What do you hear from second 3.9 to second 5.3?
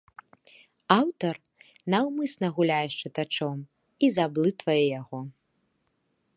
і заблытвае яго.